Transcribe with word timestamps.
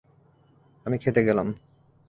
আমি 0.85 0.97
খেতে 0.97 1.21
গেলাম। 1.23 1.47